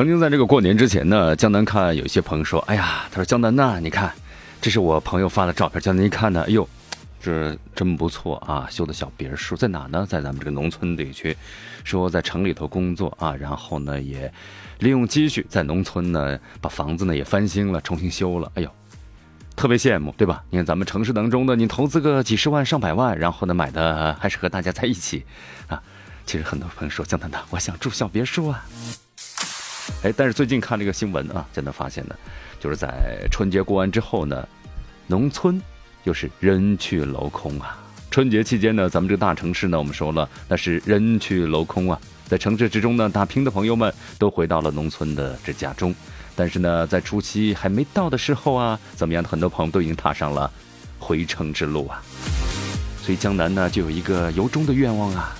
[0.00, 4.10] 曾经在这个过年之前呢，江南看有一些朋友说：“哎呀，他说江南呐，你看，
[4.58, 5.78] 这是我朋友发的照片。
[5.78, 6.66] 江南一看呢，哎呦，
[7.20, 10.06] 这真不错啊，修的小别墅在哪呢？
[10.08, 11.36] 在咱们这个农村地区，
[11.84, 14.32] 说在城里头工作啊，然后呢也
[14.78, 18.50] 利用积蓄在农村呢把房子呢也翻新了，重新修了。
[18.54, 18.70] 哎呦，
[19.54, 20.42] 特别羡慕，对吧？
[20.48, 25.26] 你看咱们城市当中呢，你投资个几十万上百万，然后呢买的还是和大家在一起
[25.68, 25.78] 啊。
[26.24, 28.64] 其实很多朋友说江南呐，我想住小别墅啊。”
[30.02, 32.14] 哎，但是最近看这个新闻啊，真的发现呢，
[32.58, 34.48] 就是在春节过完之后呢，
[35.06, 35.60] 农村
[36.04, 37.78] 又是人去楼空啊。
[38.10, 42.00] 春节期间呢，咱们这个大城市呢，我们说了那是人去楼空啊。
[42.26, 45.94] 在城市之中呢，打拼的朋友们都回到了农村的这家中，
[46.34, 50.50] 但是呢，在初期还没到的时候啊，怎么样很多朋友都已经踏上了
[50.98, 52.02] 回城之路啊。
[53.02, 55.34] 所以江南呢，就有一个由衷的愿望啊，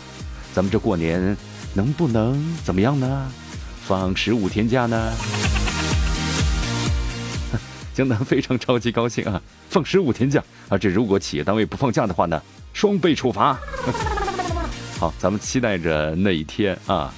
[0.53, 1.37] 咱们这过年
[1.75, 3.31] 能不能怎么样呢？
[3.91, 5.13] 放十五天假呢，
[7.93, 9.43] 江南非常超级高兴啊！
[9.69, 10.79] 放十五天假啊！
[10.79, 12.41] 这如果企业单位不放假的话呢，
[12.73, 13.59] 双倍处罚。
[14.97, 17.13] 好，咱们期待着那一天啊！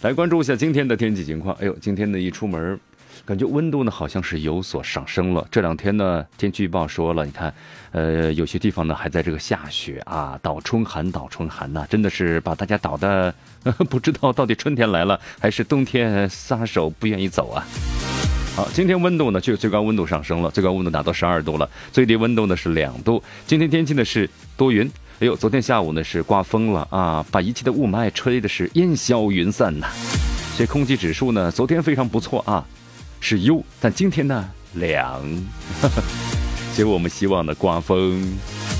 [0.00, 1.54] 来关注一下今天的天气情况。
[1.60, 2.80] 哎呦，今天呢一出门。
[3.26, 5.46] 感觉温度呢好像是有所上升了。
[5.50, 7.54] 这两天呢，天气预报说了，你看，
[7.92, 13.34] 呃，有些地方呢还在这个下雪啊，倒春寒，倒春寒呐，真的是把大家倒的
[13.88, 17.64] 不知道到底春天来了还是冬天撒手不愿意走啊。
[18.54, 23.22] 好，今天温度呢就最高温度上升了，最高温度达到十二度了，最低温度呢是两度。
[23.46, 24.86] 今天天气呢是多云，
[25.20, 29.88] 哎呦，昨天下午呢是刮风了啊，把一切的雾霾吹的是烟消云散呐。
[30.58, 32.62] 这空气指数呢昨天非常不错啊。
[33.26, 35.24] 是优，但今天呢凉。
[36.76, 38.22] 结果我们希望的刮风，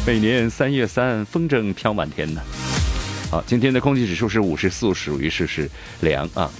[0.06, 2.42] 每年三月三风筝飘满天呢。
[3.30, 5.70] 好，今天的空气指数是五十四，属于是是
[6.02, 6.50] 凉啊。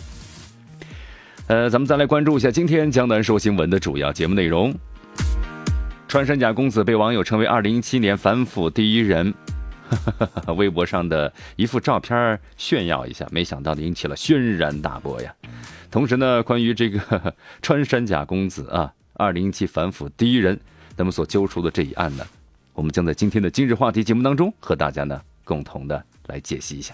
[1.47, 4.75] 呃，咱们再来关注一下今天江南说新闻的主要节目内容。
[6.09, 9.35] 穿山甲公子被网友称为二零一七年反腐第一人，
[10.57, 15.35] 微博上的一幅照片炫耀一下，没想到引起了轩然大波呀。
[15.95, 17.33] 同时呢，关于这个
[17.63, 20.59] 穿山甲公子啊，二零一七反腐第一人，
[20.97, 22.27] 他们所揪出的这一案呢，
[22.73, 26.93] 我们将在今天的今日话题节目当中和大家呢共同的来解析一下。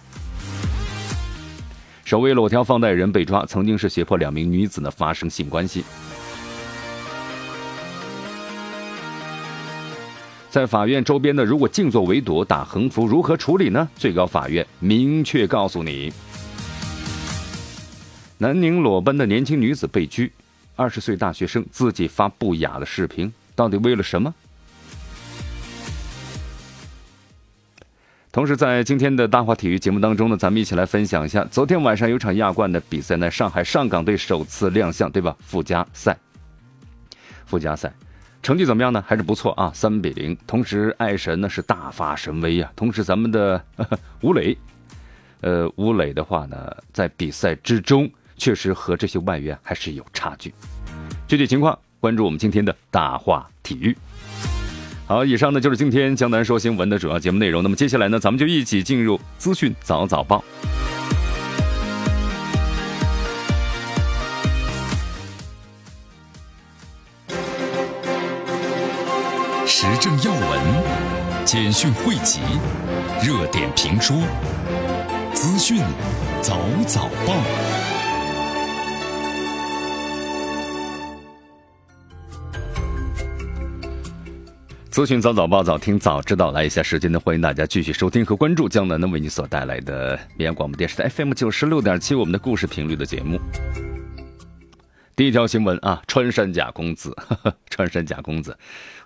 [2.05, 5.83] 首位裸条放贷人被抓，曾经是胁迫两名女子呢发生性关系。
[10.51, 13.89] 在法院周边呢，如果静坐围堵打横幅，如何处理呢？
[13.97, 16.13] 最高法院明确告诉你。
[18.43, 20.33] 南宁裸奔的年轻女子被拘，
[20.75, 24.35] 二十岁大学生自己发不雅的视频，到底为了什么？
[28.33, 35.37] 同时，在今天的大话体育节目当中呢，咱们一起来分享一下，昨天晚上有场亚冠的比赛呢，上海上港队首次亮相，对吧？
[35.41, 36.17] 附加赛，
[37.45, 37.93] 附加赛
[38.43, 39.05] 成绩怎么样呢？
[39.07, 40.35] 还是不错啊，三比零。
[40.47, 42.73] 同时，爱神呢是大发神威呀。
[42.75, 43.63] 同时，咱们的
[44.23, 44.57] 吴磊，
[45.43, 48.11] 呃，吴磊的话呢，在比赛之中。
[48.41, 50.53] 确实和这些外援还是有差距。
[51.29, 53.95] 具体情况关注我们今天的大话体育。
[55.07, 57.63] 好，以上呢就是今天江南说新闻的主要节目内容。
[57.63, 60.43] 那么接下来呢，咱们就一起进入资讯早早报。
[69.67, 72.41] 时政要闻、简讯汇集、
[73.23, 74.17] 热点评说、
[75.35, 75.83] 资讯
[76.41, 76.57] 早
[76.87, 77.90] 早报。
[84.91, 93.39] 资讯早早报早听早知道，来一下时间呢，欢迎大家继续收听和关注江南呢为你所带来的绵阳广播电视台 FM 九十六点七我们的故事频率的节目。
[95.15, 97.17] 第一条新闻啊，穿山甲公子，
[97.71, 98.51] 穿山甲公子，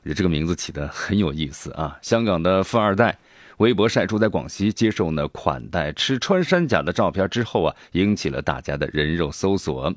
[0.02, 1.98] 我觉得这个名字起的很有意思啊。
[2.00, 3.18] 香港的富二代
[3.58, 9.94] 微博晒出在广西接受呢款待吃穿山甲的照片之后啊，引起了大家的人肉搜索。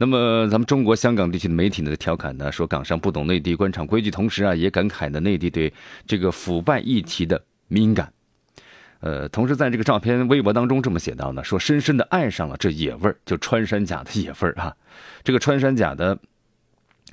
[0.00, 5.72] 那么，咱们中国香港地区的媒体呢，调侃呢说港商不懂内地官场规矩，同时啊，也感慨呢内地对
[6.06, 8.12] 这个腐败议题的敏感。
[9.00, 14.72] 呃，同时在这个照片微博当中这么写到呢，说深深的爱上了这野味儿，就穿山甲的野味儿啊。
[15.24, 16.16] 这个穿山甲的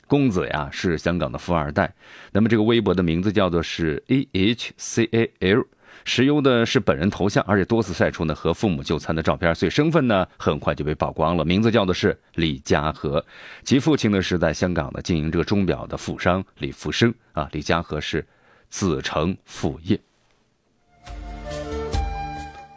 [0.05, 1.91] 公子呀，是香港的富二代。
[2.31, 5.65] 那么这个微博的名字叫做是 A H C A L。
[6.03, 11.45] 使用的是本人头像，而且多次晒出呢和父母就餐的照片，所以身份呢很快就被曝光了。
[11.45, 13.25] 名字叫的是李家和，
[13.63, 17.47] 其父亲呢是在香港的经营这个钟表的富商李福生啊。
[17.51, 18.25] 李家和是
[18.69, 19.99] 子承父业。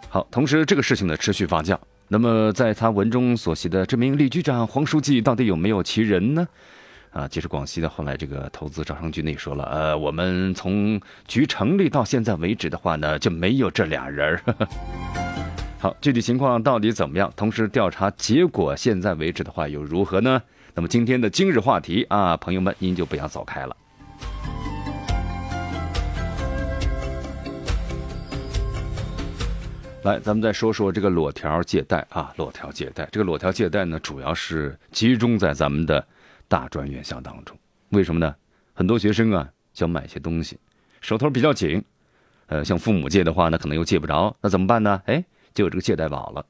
[0.09, 1.79] 好，同时这个事情呢持续发酵。
[2.11, 6.49] 那么在他文中所写的这名李局长黄书记到底有没有其人呢？
[7.11, 14.43] 啊，其实广西的后来这个投资招商局内说了，呃，我们从局成立到现在为止的话呢，就没有这俩人儿
[15.81, 17.33] 好，具体情况到底怎么样？
[17.35, 20.43] 同时调查结果现在为止的话又如何呢？
[20.75, 23.77] 那么今天的今日话题啊，朋友们您就不要走开了。
[30.05, 36.05] 来，咱们再说说这个裸条借贷啊，裸条借贷，这个裸条借贷呢，主要是集中在咱们的。
[36.49, 37.57] 大专院校当中，
[37.91, 38.35] 为什么呢？
[38.75, 40.59] 很多学生啊想买些东西，
[41.01, 41.85] 手头比较紧，
[42.47, 45.03] 呃，向父母借的话呢，可能又借不着，那怎么办呢？
[45.07, 45.25] 哎，
[45.55, 46.45] 就有这个借贷宝了。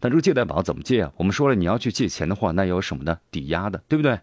[0.00, 1.12] 但这个借贷宝怎么借啊？
[1.16, 3.18] 我们说了，你要去借钱的话，那有什么呢？
[3.30, 4.18] 抵押的，对不对？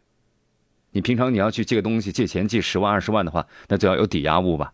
[0.92, 4.74] 你平常你要去借个东西，借钱借十万二十万的话，那就要有抵押物吧？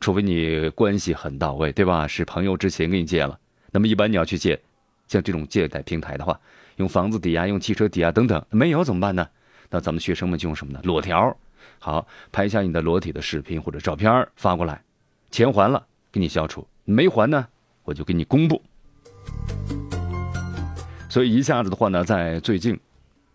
[0.00, 2.06] 除非你关系很到位，对吧？
[2.06, 3.38] 是朋友之前给你借了，
[3.70, 4.60] 那么一般你要去借，
[5.06, 6.38] 像这种借贷平台的话，
[6.76, 9.28] 用房子抵押，用汽车抵押等等，没有怎么办呢？
[9.70, 10.80] 那咱们学生们就用什么呢？
[10.84, 11.36] 裸条，
[11.78, 14.82] 好，拍下你的裸体的视频或者照片发过来，
[15.30, 17.46] 钱还了给你消除，没还呢，
[17.84, 18.62] 我就给你公布。
[21.10, 22.78] 所以一下子的话呢，在最近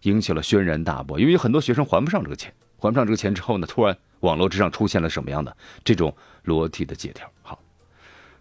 [0.03, 7.30] 引起了轩然大波，因为很多学生还不上这个钱，还不上这个钱之后呢，突然网络之上出现了什么样的这种裸体的借条？
[7.41, 7.59] 好，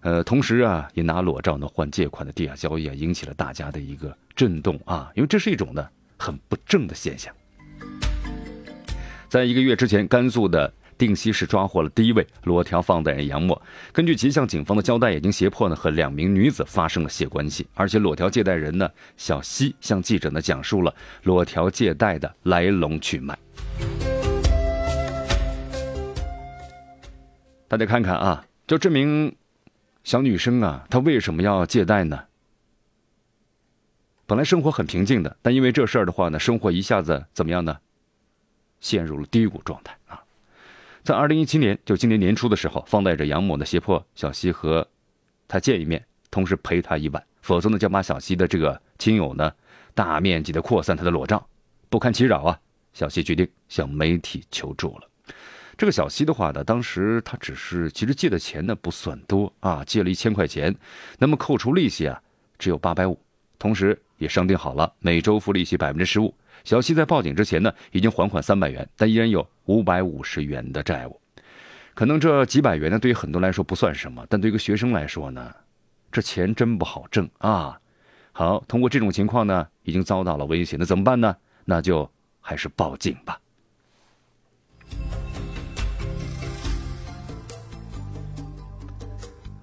[0.01, 5.87] 呃，同时啊，也拿裸照呢换借款的地下交易啊，引起了大家的一个震动啊，因为这是一种呢
[6.19, 7.35] 很不正的现象。
[9.33, 13.59] 在一个月之前，甘肃的定西市抓获了第一位裸条放贷人杨某。
[13.91, 18.87] 根据其向警方的交代，已经胁迫呢和两名女子发生了性关系，而且裸条借贷人呢
[19.17, 23.39] 小西向记者呢讲述了裸条借贷的来龙去脉。
[27.69, 29.35] 大家看看啊，就这名
[30.05, 32.25] 小女生啊，她为什么要借贷呢？
[34.27, 37.79] 本来生活很平静的，但因为这事儿的话呢，生活一下子怎么样呢？
[38.83, 40.23] 陷入了低谷状态啊！
[41.03, 44.87] 在二零一七年，就今年年初的时候，放贷者杨某呢胁迫小西和
[45.49, 49.51] 他见一面，同时赔他一万，否则呢将把小西的这个亲友呢
[49.95, 51.49] 大面积的扩散他的裸照，
[51.89, 52.61] 不堪其扰啊！
[52.93, 55.09] 小西决定向媒体求助了。
[55.79, 60.75] 这个小西的话呢，当时他只是其实借的钱呢不算多啊，借了一千块钱，
[61.19, 62.21] 那么扣除利息啊
[62.59, 63.19] 只有八百五，
[63.59, 66.35] 同时也商定好了每周付利息百分之十五。
[66.65, 71.21] 小西在报警之前呢，已经还款三百元，但依然有五百五十元的债务。
[71.95, 75.55] 可能这几百元呢，对于很多来说不算什么，但对一个学生来说呢，
[76.11, 77.79] 这钱真不好挣啊。
[78.33, 81.37] 好，通过这种情况呢，已经遭到了威胁，那怎么办呢？
[81.65, 82.11] 那就
[82.41, 83.39] 还是报警吧。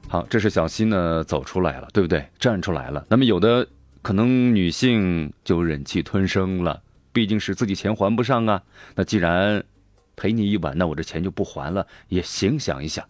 [0.08, 2.26] 好，这是小西呢走出来了，对不对？
[2.38, 3.06] 站出来了。
[3.10, 3.68] 那么有的
[4.02, 6.82] 可能女性就忍气吞声了。
[7.12, 8.64] 毕竟是自己钱还不上啊，
[8.96, 9.64] 那既然
[10.16, 12.60] 赔你一晚，那我这钱就不还了也行。
[12.60, 13.08] 想一想，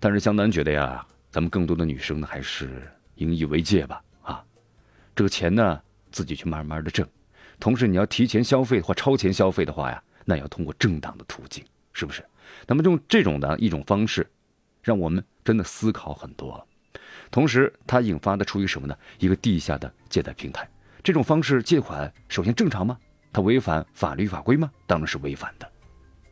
[0.00, 4.02] 但是江南觉得呀，咱们更多的女生呢，还是引以为戒吧。
[4.22, 4.44] 啊，
[5.14, 5.80] 这个钱呢，
[6.10, 7.06] 自己去慢慢的挣。
[7.60, 12.24] 同时，你要提前消费或超前消费的话呀，那要通过正当的途径，是不是？
[12.66, 14.28] 那么用这种的一种方式，
[14.82, 16.64] 让我们真的思考很多了。
[17.30, 18.96] 同时，它引发的出于什么呢？
[19.18, 20.68] 一个地下的借贷平台。
[21.04, 22.96] 这种方式借款，首先正常吗？
[23.30, 24.70] 它违反法律法规吗？
[24.86, 25.70] 当然是违反的。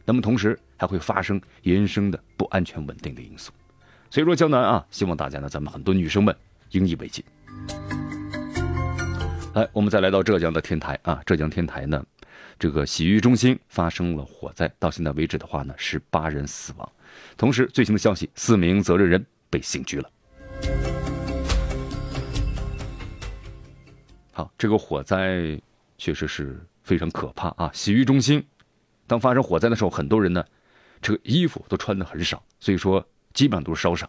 [0.03, 3.53] 那么同时还会发生延伸的不安全稳定的因素。
[4.09, 6.35] 所以说，江南啊，希望大家呢，咱们很多女生们
[6.71, 7.23] 引以为戒。
[9.53, 12.03] 来，我们再来到浙江的天台啊，浙江天台呢，
[12.59, 16.93] 这个洗浴中心发生了火灾，到现在为止的话呢，十八人死亡。
[17.37, 20.09] 同时，最新的消息，四名责任人被刑拘了。
[24.33, 25.61] 好，这个火灾
[25.99, 27.71] 确实是非常可怕啊！
[27.75, 28.43] 洗浴中心，
[29.07, 30.43] 当发生火灾的时候，很多人呢，
[31.03, 34.09] 这个衣服都穿的很少，所以说基本上都是烧伤。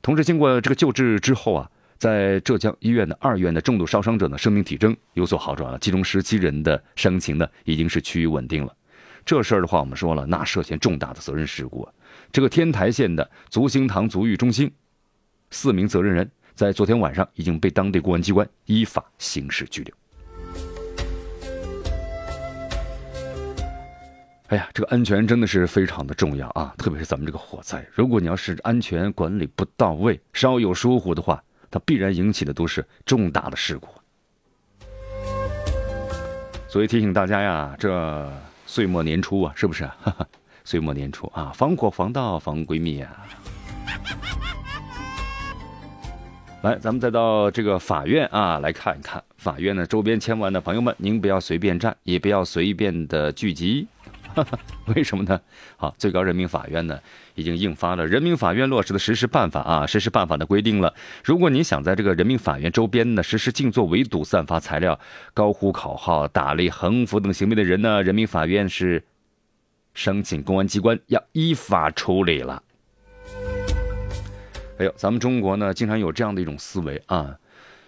[0.00, 8.74] 同时，经过这个救治之后啊，在浙江医院的二院的重度烧伤者呢，生命体征有所好转了，其中十七人的伤情呢已经是趋于稳定了。
[9.26, 11.92] 这事儿的话，我们说了，那涉嫌重大的责任事故啊。
[12.32, 14.72] 这个天台县的足兴堂足浴中心
[15.50, 19.94] 四名责任人在昨天晚上已经被当地公安机关依法刑事拘留。
[24.48, 26.74] 哎呀，这个安全真的是非常的重要啊！
[26.76, 33.86] 特别是咱们这个火灾，如果你要是安全管理不到位，稍有疏忽的话，它必然引起的都是重大的事故。
[36.66, 38.28] 所以提醒大家呀，这
[38.66, 39.88] 岁末年初啊，是不是？
[40.64, 43.28] 岁末年初啊，防火防盗防闺蜜啊！
[46.62, 53.86] 来，咱们再到这个法院啊来看一看，法院的周边千万的朋友们，您不要随便站，也不要随便的聚集。
[54.94, 55.40] 为什么呢？
[55.76, 56.98] 好，最高人民法院呢
[57.36, 60.92] 已经印发了《人民法院落实的实施办法》啊，实施办法的规定了，
[61.24, 64.98] 如果您想在这个人民法院周边呢实施静坐、围堵、散发材料、
[65.32, 69.04] 高呼口号、打擂、横幅等行为的人呢，人民法院是
[69.94, 72.64] 申请公安机关要依法处理了。
[74.78, 77.36] 哎呦，咱们中国呢经常有这样的一种思维啊，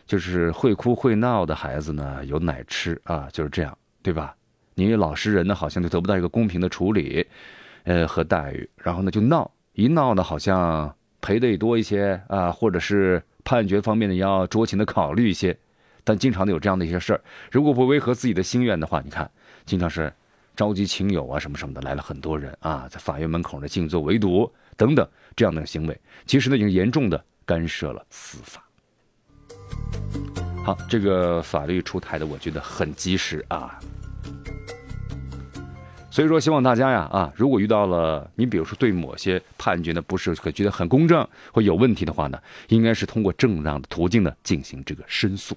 [0.06, 4.34] 就是会哭会闹的孩子呢有奶吃啊，就是这样，对吧？
[4.74, 7.24] 你老实人呢，好像就得不到一个公平的处理，
[7.84, 15.56] 呃和待遇，然后呢就闹，一闹呢好像赔的也多一些啊，或者是判决方面呢要酌情的考虑一些，
[16.02, 17.20] 但经常的有这样的一些事儿，
[17.52, 19.30] 如果不违和自己的心愿的话，你看，
[19.64, 20.12] 经常是
[20.60, 28.62] 召集亲友啊什么什么的来了很多人啊，在法院门口呢静坐围堵等等这样的行为，其实呢已经严重的干涉了司法。
[30.62, 33.80] 好，这个法律出台的我觉得很及时啊。
[36.10, 42.38] 所以说，希望大家呀，啊，如果遇到了你，比如说对某些判决呢不是觉得很公正或有问题的话呢，
[42.68, 45.56] 应该是通过正当的途径呢进行这个申诉。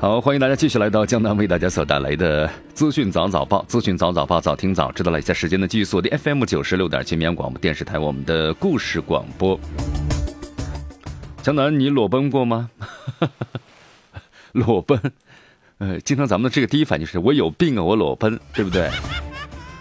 [0.00, 9.60] 好，欢迎大家继续来到江南为大家所带来的资讯早早报，资讯早早报，早听早知道了一下时间的继续锁定 FM 九十六点七绵阳广播电视台，我们的故事广播。
[11.42, 12.70] 江南，你裸奔过吗？
[14.52, 14.98] 裸奔，
[15.76, 18.88] 呃，经常咱们的这个第一反应是我有病啊，我裸奔，对不对？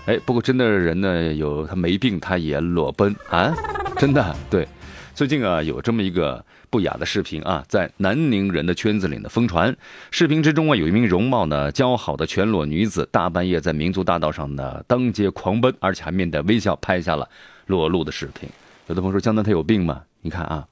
[0.06, 3.56] 哎，不过真的人呢，有他没病，他也裸奔啊，
[3.96, 4.68] 真的对。
[5.14, 9.76] 最近啊，有这么一个不雅的视频啊，在南宁人的圈子里呢疯传。
[10.12, 17.30] 视频之中啊，有一名容貌呢姣好的全裸女子，大半夜在民族大道上呢当街狂奔，而且还面带微笑拍下了
[17.66, 18.50] 裸露的视频。
[18.88, 20.04] 有的朋友说，江南他有病吗？
[20.22, 20.68] 你看啊。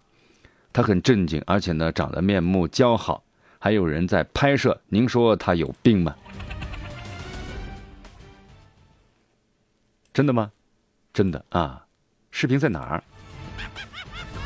[0.74, 3.24] 他很正经，而且呢，长得面目姣好，
[3.58, 4.80] 还有人在拍摄。
[4.90, 6.16] 您说他有病吗？
[10.14, 10.52] 真的吗？
[11.14, 11.84] 真的啊！
[12.30, 13.04] 视频在哪儿？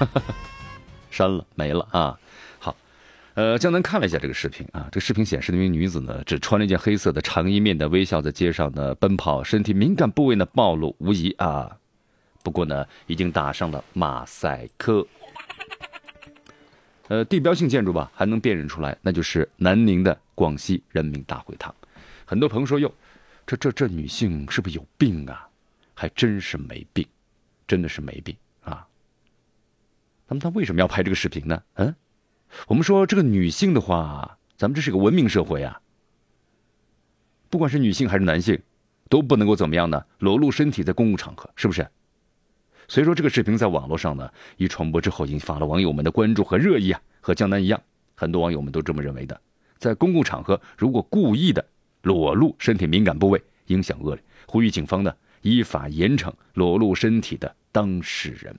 [1.11, 2.19] 删了，没了啊！
[2.59, 2.75] 好，
[3.33, 11.77] 呃，江南看了一下这个视频啊，这个视频显示那名女子呢，只穿了一件黑色的长衣，面的微笑，在街上呢奔跑，身体敏感部位呢暴露无遗啊。
[12.43, 15.05] 不过呢，已经打上了马赛克。
[17.09, 21.75] 呃，地标性建筑吧，还能辨认出来，那就是南宁的广西人民大会堂。
[22.25, 22.91] 很多朋友说：“哟，
[23.45, 25.47] 这这这女性是不是有病啊？”
[25.93, 27.05] 还真是没病，
[27.67, 28.33] 真的是没病。
[30.31, 31.61] 那么他为什么要拍这个视频呢？
[31.73, 31.93] 嗯，
[32.65, 35.81] 我们说这个女性的话，咱们这是个文明社会啊，
[37.49, 38.57] 不管是女性还是男性，
[39.09, 40.01] 都不能够怎么样呢？
[40.19, 41.85] 裸露身体在公共场合，是不是？
[42.87, 47.01] 所以说，这个视频在网络上呢一传播之后，引发了网友们的关注和热议啊。
[47.19, 47.81] 和江南一样，
[48.15, 49.37] 很多网友们都这么认为的。
[49.79, 51.63] 在公共场合，如果故意的
[52.03, 58.57] 裸露身体敏感部位，影响恶劣，呼吁警方呢依法严惩裸露身体的当事人。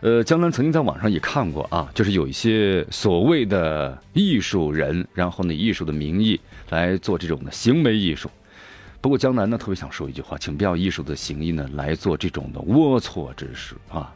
[0.00, 6.40] 呃，江南曾经在网上也看过啊，就是有一些所谓的艺术人，然后呢，艺术的名义
[6.70, 8.30] 来做这种的行为艺术。
[9.00, 14.14] 不过江南呢特别想说一句话，请不要艺术的行义呢来做这种的龌龊之事啊，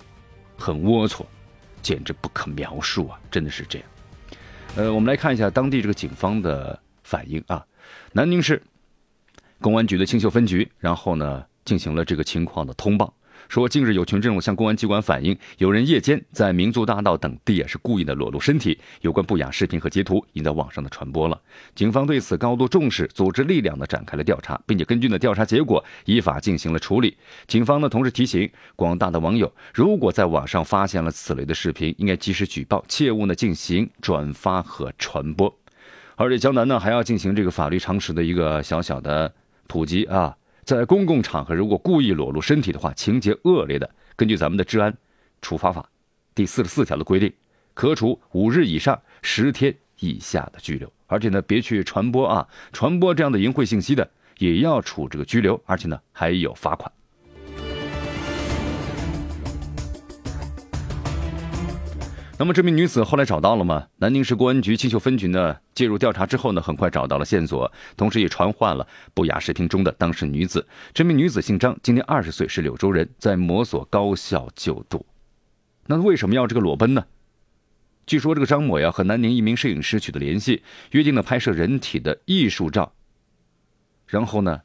[0.56, 1.24] 很龌龊，
[1.82, 3.88] 简直不可描述啊，真的是这样。
[4.76, 7.64] 呃，我们来看一下当地这个警方的反应啊，
[8.12, 8.62] 南宁市
[9.60, 13.12] 公安局的青秀分局，然后呢进行了这个情况的通报。
[13.52, 21.38] 说近日有群众向公安机关反映，有人夜间在民族大道等地也是故意的裸露身体，有关不雅视频和截图已在网上的传播了。
[21.74, 27.14] 警方对此高度重视，组织力量呢展开了调查，并且根据呢调查结果依法进行了处理。
[27.46, 35.54] 警方呢同时提醒广大的网友，如果在网上发现了此类的视频，应该及时举报，切勿呢进行转发和传播。
[36.16, 39.34] 而且江南呢还要进行这个法律常识的一个小小的
[39.66, 40.34] 普及啊。
[40.64, 44.96] 在公共场合，如果故意裸露身体的话，情节恶劣的，根据咱们的治安
[45.40, 45.88] 处罚法
[46.34, 47.32] 第四十四条的规定，
[47.74, 50.90] 可处五日以上十天以下的拘留。
[51.08, 56.90] 而且呢，别去传播啊，传播这样的淫秽信息的，也要处这个拘留，而且呢，还有罚款。
[62.42, 63.86] 那么这名女子后来找到了吗？
[63.98, 68.84] 南宁市公安局青秀分局呢介入调查之后呢，很快找到了线索，同时也传唤了
[69.14, 70.66] 不雅视频中的当事女子。
[70.92, 75.06] 这名女子姓张，今年二十岁，是柳州人，在某所高校就读。
[75.86, 77.06] 那为什么要这个裸奔呢？
[78.06, 82.92] 据说这个张某呀和南宁一名摄影师取得联系，约定了拍摄人体的艺术照，
[84.08, 84.60] 然后呢，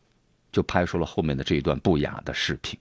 [0.51, 2.79] 就拍出了后面的这一段不雅的视频。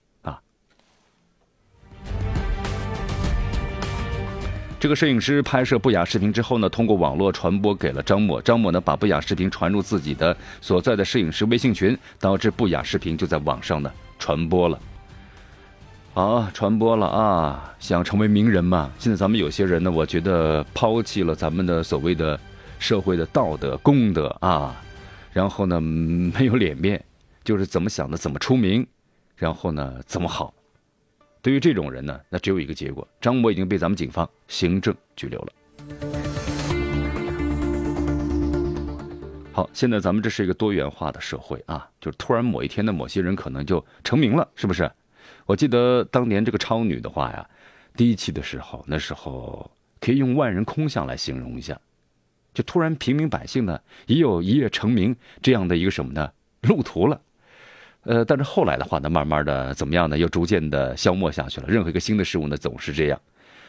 [4.79, 8.39] 这个摄影师拍摄不雅视频之后呢，通过网络传播给了张某。
[8.39, 14.79] 张某呢，把不雅视频传入自己的所在的摄影师微信群，导致不雅视频就在网上呢传播了。
[16.13, 17.73] 啊，传播了啊！
[17.79, 18.91] 想成为名人嘛？
[18.99, 22.39] 现在咱们有些人呢，我觉得抛弃了咱们的所谓的
[22.77, 24.75] 社会的道德公德啊，
[25.31, 27.03] 然后呢没有脸面，
[27.43, 28.85] 就是怎么想的怎么出名，
[29.35, 30.53] 然后呢怎么好。
[31.47, 35.53] 对于这种人呢，那只有一个结果：张某已经被咱们警方行政拘留了。
[39.53, 44.91] 好，现在咱们这是一个多元化的社会啊，就是突然某一天的某些人可能就成名了，是不是？
[45.45, 47.49] 我记得当年这个超女的话呀，
[47.95, 51.79] 第一期的时候，那时候可以用万人空巷来形容一下，
[52.53, 56.29] 就突然平民百姓呢也有一夜成名这样的一个什么呢
[56.63, 57.21] 路途了。
[58.07, 60.17] 呃，但是后来的话呢，慢慢的怎么样呢？
[60.17, 61.67] 又逐渐的消磨下去了。
[61.67, 63.21] 任何一个新的事物呢，总是这样。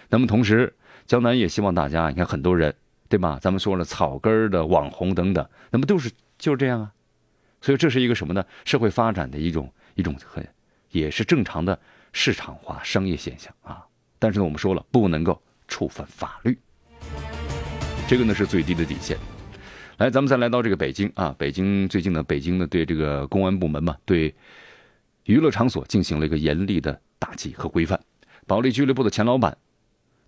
[0.08, 0.72] 那么同时，
[1.06, 2.72] 江南也希望大家，你看很多人，
[3.08, 3.36] 对吧？
[3.42, 6.92] 咱们说了草根的网红等等，那么都是就是这样啊。
[7.60, 8.44] 所以这是一个什么呢？
[8.64, 10.46] 社会发展的一种一种很
[10.92, 11.76] 也是正常的
[12.12, 13.84] 市场化商业现象啊。
[14.20, 16.56] 但是呢，我们说了，不能够触犯法律，
[18.06, 19.18] 这个呢是最低的底线。
[19.98, 24.32] 来，咱们再来到这个北京啊，北京最近呢，北京呢对这个公安部门嘛，对
[25.24, 27.98] 娱乐场所进行了一个严厉的打击和规范。
[28.46, 29.58] 保利俱乐部的前老板，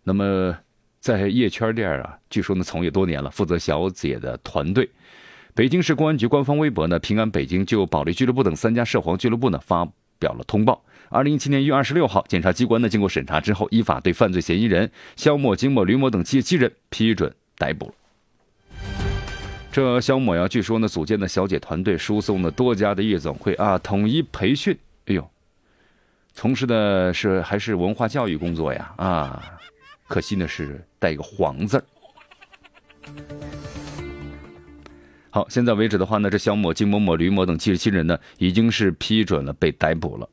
[0.02, 0.58] 那么
[0.98, 4.90] 在夜圈店啊，据说呢从业多年了，负责小姐的团队。
[5.54, 10.84] 北京市公安局官方微博呢，平安北京就保利俱乐部等三家涉黄俱乐部呢发表了通报。
[11.10, 17.94] 二零一七年一月二十六号，检察机关呢经过审查之后，依法对犯罪嫌疑人肖某、金某、吕某等七十七人批准逮捕了。
[19.72, 24.76] 这肖某呀，据说呢，组建的小姐团队输送了多家的夜总会啊，统一培训。
[25.06, 25.30] 哎呦，
[26.32, 29.58] 从事的是还是文化教育工作呀啊，
[30.08, 31.84] 可惜呢是带一个黄字儿。
[35.30, 40.28] 好，现在为止的话呢，这肖某、金某某、吕某等七十七人呢，已经是批准了被逮捕了。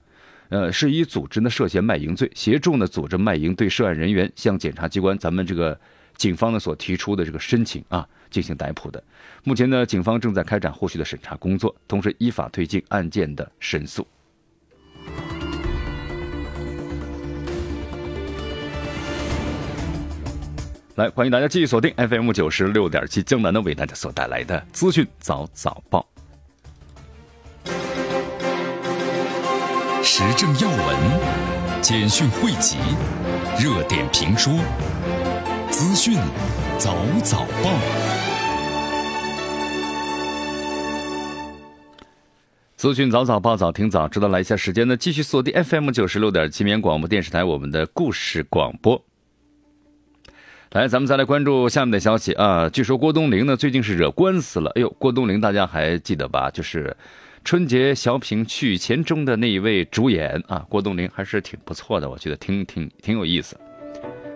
[0.49, 5.79] 呃，是以组织呢涉嫌卖淫罪，协助呢组织卖淫，对涉案人员向检察机关咱们这个
[6.17, 8.05] 警方呢所提出的这个申请啊。
[8.29, 9.01] 进行逮捕的，
[9.45, 14.05] 目前呢，警方正在开展后续的审查工作，同时依法推进案件的申诉。
[20.95, 26.05] 来，欢迎大家继续锁定 FM 九十六点七江南呢为大家所带来的资讯早早报，
[30.03, 32.75] 时政要闻、简讯汇集、
[33.57, 34.53] 热点评说、
[35.79, 36.15] 资讯
[36.79, 37.69] 早早报。
[42.75, 49.05] 资讯早早报早听早知道来一下时间呢，继续锁定 FM 九十六点七绵广播电视台我们的故事广播。
[50.71, 52.67] 来，咱们再来关注下面的消息啊！
[52.67, 54.71] 据说郭冬临呢最近是惹官司了。
[54.71, 56.49] 哎呦，郭冬临大家还记得吧？
[56.49, 56.97] 就是
[57.43, 63.55] 春节小品《取钱》中的那一位主演啊，郭冬临还是挺不错的，我觉得挺挺挺有意思。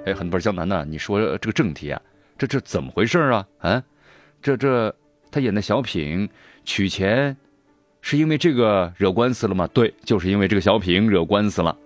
[0.05, 2.01] 哎，很多江南呢，你说这个正题啊，
[2.37, 3.47] 这这怎么回事啊？
[3.59, 3.83] 啊，
[4.41, 4.95] 这这
[5.29, 6.27] 他演的小品
[6.65, 7.33] 《取钱》。
[8.03, 9.67] 是因为这个惹官司了吗？
[9.71, 11.77] 对，就是因为这个小品惹官司了。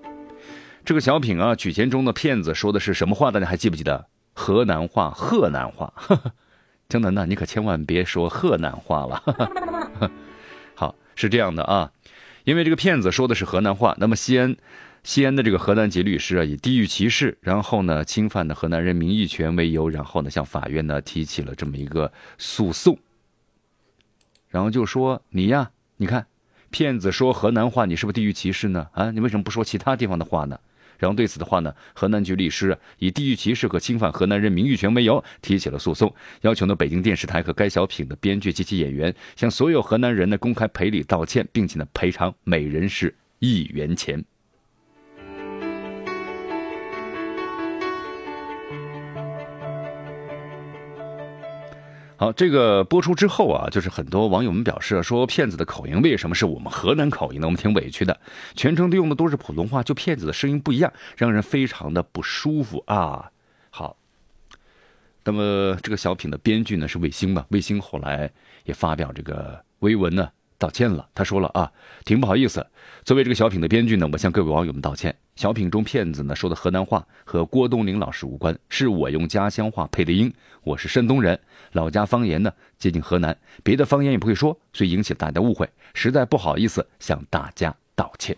[0.86, 3.32] 这个小品啊，取钱中的骗子说的是什么话？
[3.32, 4.08] 大家还记不记得？
[4.34, 5.94] 河南话、河南话。
[6.88, 10.10] 江南呐，你可千万别说河南话了。
[10.74, 11.92] 好，是这样的啊，
[12.46, 14.56] 因为这个骗子说的是河南话，那么西安
[15.06, 22.98] 西安的这个河南籍律师啊，以地域歧视，然后呢侵犯的河南人名誉权为由，然后呢向法院呢提起了这么一个诉讼，
[24.50, 26.26] 然后就说你呀，你看
[26.72, 28.88] 骗子说河南话，你是不是地域歧视呢？
[28.94, 30.60] 啊，你为什么不说其他地方的话呢？
[30.98, 44.26] 然后对此的话呢，河南籍律师以地域歧视和侵犯河南人名誉权为由提起了诉讼，要求呢北京电视台和该小品的编剧及其演员向所有河南人呢公开赔礼道歉，并且呢赔偿每人是一元钱。
[52.18, 57.48] 好，这个播出之后啊，就是很多网友们表示说，骗子的口音为什么是我们河南口音呢？
[57.48, 58.18] 我们挺委屈的，
[58.56, 63.30] 全程都用的都是普通话，就骗子的声音不一样，让人非常的不舒服啊。
[63.70, 63.98] 好，
[65.26, 67.46] 那么这个小品的编剧呢是卫星嘛？
[67.50, 68.32] 卫星后来
[68.64, 70.30] 也发表这个微文呢。
[70.58, 71.72] 道歉了，他说了啊，
[72.04, 72.66] 挺不好意思。
[73.04, 75.16] 作为这个小品的编剧呢，我向各位网友们道歉。
[75.36, 80.34] 小品中骗子呢说的河南话和郭冬临老师无关，是我用家乡话配的音。
[80.64, 81.38] 我是山东人，
[81.74, 88.36] 老家方言呢接近河南，别的方言也不会说，所以引起大家误会，实在不好意思，向大家道歉。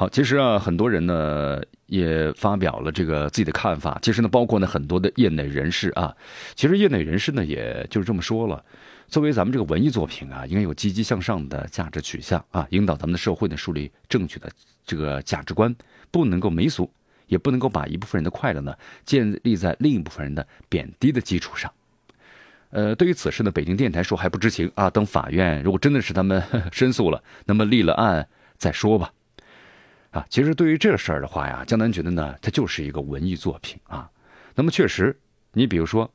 [0.00, 3.98] 好，其实啊，很多人呢也发表了这个自己的看法。
[4.00, 6.16] 其实呢，包括呢很多的业内人士啊，
[6.54, 8.64] 其实业内人士呢也就是这么说了。
[9.08, 14.50] 作为咱们这个文艺作品啊，应该有积极向上的价值取向啊，引导咱们的社会呢树立正确的
[14.86, 15.76] 这个价值观，
[16.10, 16.90] 不能够媚俗，
[17.26, 21.70] 也不能够把一部分人的快乐呢建立在另一部分人的贬低的基础上。
[22.70, 29.12] 呃，对于此事呢，北京电台说还不知情啊，等法院如果真的是他们 申诉了，那么立了案再说吧。
[30.10, 34.10] 啊，其实对于这事儿的话呀，江南觉得呢，它就是一个文艺作品啊。
[34.56, 35.16] 那么确实，
[35.52, 36.10] 你比如说，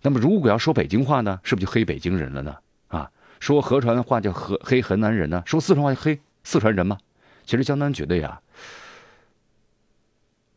[0.00, 2.56] 那么如果要说北京话呢，是不是就黑北京人了呢？
[2.88, 5.40] 啊，说河川话就河黑河南人呢？
[5.46, 6.98] 说四川话就黑四川人吗？
[7.46, 8.40] 其实江南觉得呀，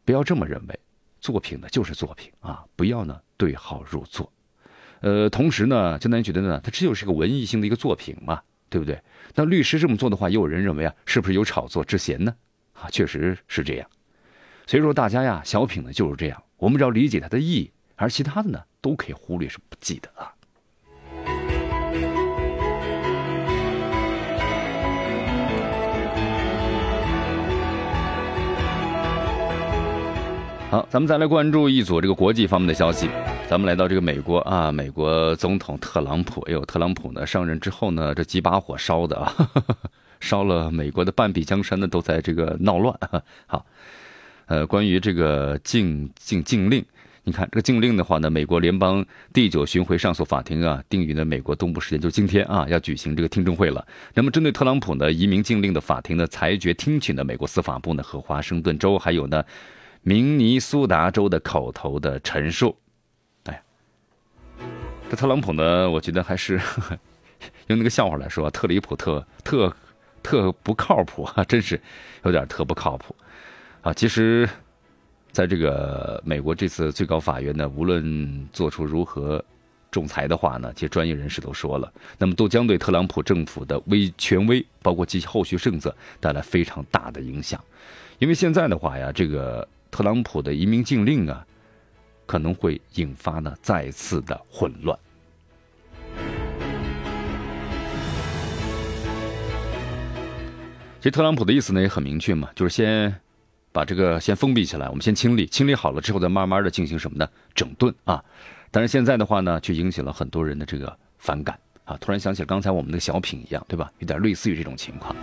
[0.04, 0.80] 不要这么认为，
[1.22, 4.32] 作品呢就是作品啊，不要呢对号入座。
[5.02, 8.42] 呃，同时呢，江南觉得呢，它这就是个文艺性的一个作品嘛。
[8.68, 9.00] 对不对？
[9.34, 12.34] 那律师这么做的话，也有人认为啊，是不是有炒作之嫌呢？
[12.74, 13.88] 啊，确实是这样。
[14.68, 20.32] 所以说，大家呀，小品呢就是这样，我们只要理解它的意义，而其他的呢，都可以忽略，是不记得啊。
[30.72, 33.10] 好，咱们再来关注一组这个国际方面的消息。
[33.48, 39.32] 咱们来到这个美国啊，美国总统特朗普，哎呦，特朗普呢上任之后呢，这几把火烧的啊，
[40.20, 42.98] 烧了美国的半壁江山呢，都在这个闹乱。
[43.46, 43.64] 好，
[44.48, 46.84] 呃，关于这个禁禁禁令，
[47.24, 53.86] 你看这个禁令的话呢，美国联邦第九巡回上诉法庭啊，定于呢美国东部时间就今天啊，要举行这个听证会了。
[54.16, 59.44] 那么针对特朗普呢移民禁令的法庭呢裁决，听取呢美国司法部呢和华盛顿州还有呢。
[60.08, 62.78] 明尼苏达州的口头的陈述，
[65.10, 66.60] 这特朗普呢，我觉得还是
[67.68, 69.72] 用那个笑话来说，特离谱，特特
[70.24, 71.80] 特不靠谱啊，真是
[72.24, 73.16] 有点特不靠谱
[73.82, 73.94] 啊。
[73.94, 74.50] 其实，
[75.32, 79.44] 在这个美国这次最高法院呢，无论做出如何
[79.92, 87.64] 仲裁的话呢，其实专业人士都说了，那么都将对特朗普政府的威权威，包括其后续政策带来非常大的影响，
[88.18, 89.68] 因为现在的话呀，这个。
[89.92, 91.48] 特朗普的移民禁令啊，
[92.26, 94.98] 可能会引发呢再次的混乱。
[101.00, 103.16] 其实特朗普的意思呢也很明确嘛，就是先
[103.72, 107.30] 把这个先封闭起来，我们先清理，清理好了之后再慢慢的进行什么呢？
[107.54, 108.24] 整顿啊。
[108.72, 111.96] 但是现在的话呢，却引起了很多人的这个反感啊。
[112.02, 113.92] 突然想起了刚才我们的小品一样，对吧？
[114.00, 115.16] 有点类似于这种情况。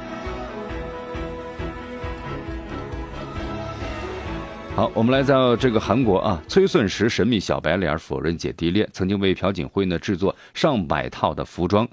[4.74, 11.86] 好，我们来到这个韩国啊，崔顺实神秘小白脸否认姐弟恋，曾经为朴槿惠呢制作上百套的服装，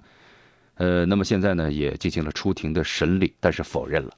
[0.75, 4.11] 呃，那么现在呢也进行了出庭的审理，但是否认了。